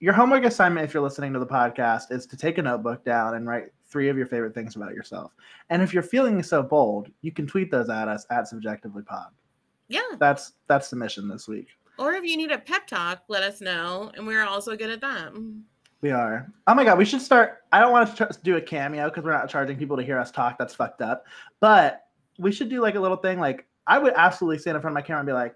[0.00, 3.34] Your homework assignment, if you're listening to the podcast, is to take a notebook down
[3.36, 5.30] and write three of your favorite things about yourself.
[5.70, 9.28] And if you're feeling so bold, you can tweet those at us at cbjectivelypod.
[9.86, 10.00] Yeah.
[10.18, 11.68] That's that's the mission this week.
[11.96, 15.00] Or if you need a pep talk, let us know, and we're also good at
[15.02, 15.32] that.
[16.00, 16.50] We are.
[16.66, 17.62] Oh my god, we should start.
[17.70, 20.32] I don't want to do a cameo because we're not charging people to hear us
[20.32, 20.58] talk.
[20.58, 21.24] That's fucked up.
[21.60, 22.04] But
[22.36, 23.38] we should do like a little thing.
[23.38, 25.54] Like I would absolutely stand in front of my camera and be like,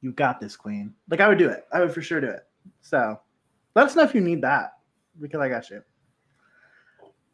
[0.00, 1.66] "You got this, Queen." Like I would do it.
[1.72, 2.48] I would for sure do it.
[2.80, 3.20] So
[3.76, 4.72] let us know if you need that
[5.20, 5.82] because I got you.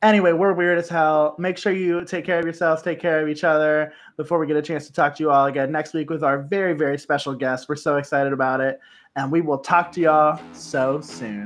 [0.02, 1.34] Anyway, we're weird as hell.
[1.38, 4.56] Make sure you take care of yourselves, take care of each other before we get
[4.56, 7.34] a chance to talk to you all again next week with our very, very special
[7.34, 7.68] guest.
[7.68, 8.80] We're so excited about it.
[9.16, 11.44] And we will talk to y'all so soon.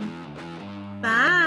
[1.00, 1.43] Bye.